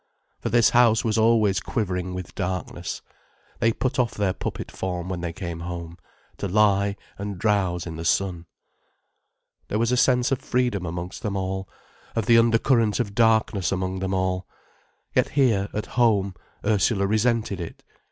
[0.39, 3.03] For this house was always quivering with darkness,
[3.59, 5.95] they put off their puppet form when they came home,
[6.37, 8.47] to lie and drowse in the sun.
[9.67, 11.69] There was a sense of freedom amongst them all,
[12.15, 14.47] of the undercurrent of darkness among them all.
[15.13, 16.33] Yet here, at home,
[16.65, 17.83] Ursula resented it.